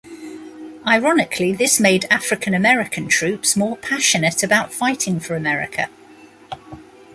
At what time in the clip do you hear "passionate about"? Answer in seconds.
3.77-4.73